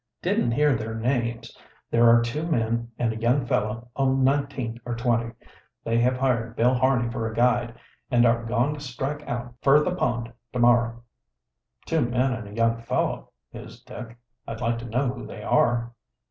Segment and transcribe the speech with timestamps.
[0.23, 1.55] "Didn't hear their names.
[1.91, 5.35] There are two men and a young fellow o' nineteen or twenty.
[5.83, 7.75] They have hired Bill Harney fer a guide,
[8.09, 11.03] and are goin' to strike out fer the Pond to morrow."
[11.85, 14.17] "Two men and a young fellow," mused Dick.
[14.47, 15.93] "I'd like to know who they are."